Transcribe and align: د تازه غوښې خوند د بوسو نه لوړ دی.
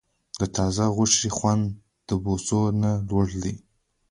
د 0.39 0.41
تازه 0.55 0.85
غوښې 0.95 1.29
خوند 1.37 1.65
د 2.07 2.09
بوسو 2.23 2.61
نه 2.81 2.91
لوړ 3.07 3.27
دی. 3.43 3.55